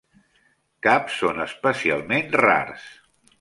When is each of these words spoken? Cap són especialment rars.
Cap 0.87 1.11
són 1.17 1.43
especialment 1.45 2.35
rars. 2.45 2.89